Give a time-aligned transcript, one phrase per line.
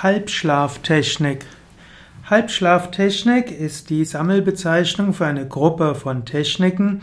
[0.00, 1.44] Halbschlaftechnik.
[2.30, 7.00] Halbschlaftechnik ist die Sammelbezeichnung für eine Gruppe von Techniken,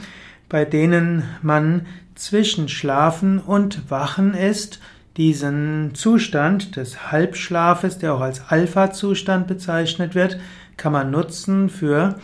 [0.47, 4.79] bei denen man zwischen Schlafen und Wachen ist.
[5.17, 10.39] Diesen Zustand des Halbschlafes, der auch als Alpha-Zustand bezeichnet wird,
[10.77, 12.15] kann man nutzen für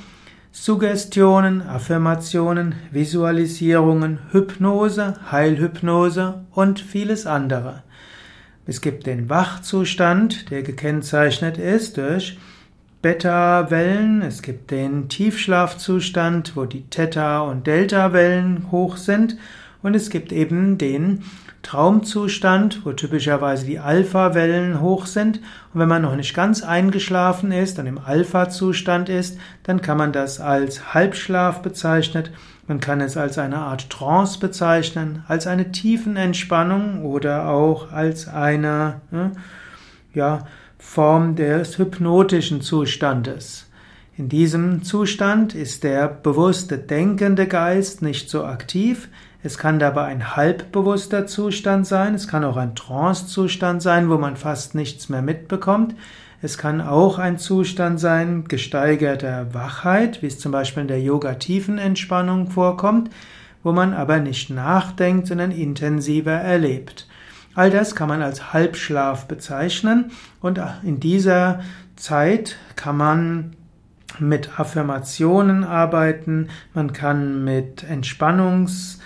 [0.54, 7.84] Suggestionen, Affirmationen, Visualisierungen, Hypnose, Heilhypnose und vieles andere.
[8.68, 12.38] Es gibt den Wachzustand, der gekennzeichnet ist durch
[13.02, 14.22] Beta-Wellen.
[14.22, 19.38] Es gibt den Tiefschlafzustand, wo die Theta- und Delta-Wellen hoch sind.
[19.84, 21.24] Und es gibt eben den
[21.64, 25.38] Traumzustand, wo typischerweise die Alpha-Wellen hoch sind.
[25.74, 30.12] Und wenn man noch nicht ganz eingeschlafen ist und im Alpha-Zustand ist, dann kann man
[30.12, 32.32] das als Halbschlaf bezeichnet.
[32.68, 39.02] Man kann es als eine Art Trance bezeichnen, als eine Tiefenentspannung oder auch als eine
[39.12, 39.32] ne,
[40.14, 43.68] ja, Form des hypnotischen Zustandes.
[44.18, 49.10] In diesem Zustand ist der bewusste denkende Geist nicht so aktiv.
[49.44, 54.36] Es kann dabei ein halbbewusster Zustand sein, es kann auch ein Trance-Zustand sein, wo man
[54.36, 55.96] fast nichts mehr mitbekommt.
[56.44, 62.52] Es kann auch ein Zustand sein gesteigerter Wachheit, wie es zum Beispiel in der Yoga-Tiefenentspannung
[62.52, 63.10] vorkommt,
[63.64, 67.08] wo man aber nicht nachdenkt, sondern intensiver erlebt.
[67.56, 71.62] All das kann man als Halbschlaf bezeichnen und in dieser
[71.96, 73.56] Zeit kann man
[74.20, 79.00] mit Affirmationen arbeiten, man kann mit Entspannungs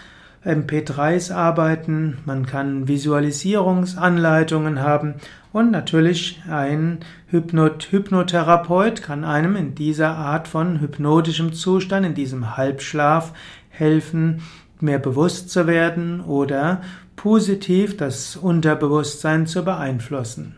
[0.46, 5.16] MP3s arbeiten, man kann Visualisierungsanleitungen haben
[5.52, 12.58] und natürlich ein Hypnot Hypnotherapeut kann einem in dieser Art von hypnotischem Zustand, in diesem
[12.58, 13.34] Halbschlaf
[13.70, 14.42] helfen,
[14.80, 16.82] mehr bewusst zu werden oder
[17.16, 20.56] positiv das Unterbewusstsein zu beeinflussen.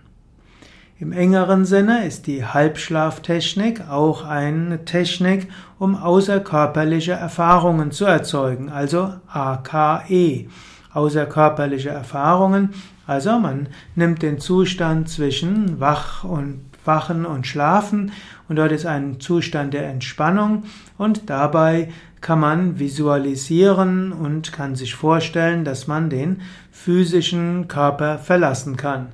[0.99, 9.13] Im engeren Sinne ist die Halbschlaftechnik auch eine Technik, um außerkörperliche Erfahrungen zu erzeugen, also
[9.27, 10.47] AKE.
[10.91, 12.73] Außerkörperliche Erfahrungen,
[13.05, 18.11] also man nimmt den Zustand zwischen Wach und Wachen und Schlafen
[18.49, 20.63] und dort ist ein Zustand der Entspannung
[20.97, 21.89] und dabei
[22.21, 26.41] kann man visualisieren und kann sich vorstellen, dass man den
[26.71, 29.09] physischen Körper verlassen kann.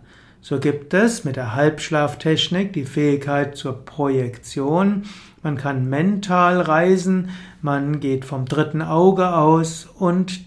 [0.46, 5.04] So gibt es mit der Halbschlaftechnik die Fähigkeit zur Projektion.
[5.42, 7.30] Man kann mental reisen,
[7.62, 10.42] man geht vom dritten Auge aus und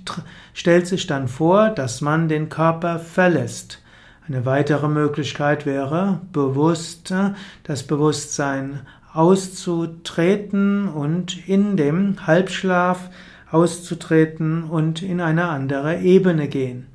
[0.53, 3.81] stellt sich dann vor, dass man den Körper verlässt.
[4.29, 7.15] Eine weitere Möglichkeit wäre, bewusst
[7.63, 8.81] das Bewusstsein
[9.15, 13.09] auszutreten und in dem Halbschlaf
[13.51, 16.89] auszutreten und in eine andere Ebene gehen.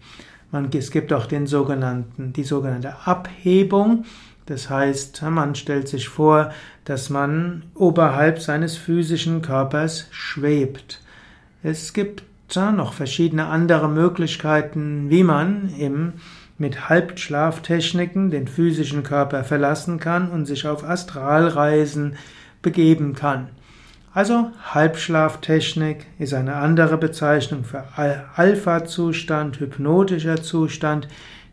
[0.52, 4.06] Man, es gibt auch den sogenannten, die sogenannte Abhebung.
[4.46, 6.52] Das heißt, man stellt sich vor,
[6.84, 11.02] dass man oberhalb seines physischen Körpers schwebt.
[11.64, 12.24] Es gibt
[12.54, 16.14] noch verschiedene andere Möglichkeiten, wie man im,
[16.58, 22.18] mit Halbschlaftechniken den physischen Körper verlassen kann und sich auf Astralreisen
[22.62, 23.48] begeben kann.
[24.14, 27.86] Also Halbschlaftechnik ist eine andere Bezeichnung für
[28.36, 31.08] Alpha-Zustand, hypnotischer Zustand,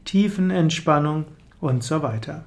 [0.04, 1.26] Tiefenentspannung
[1.60, 2.44] und so weiter.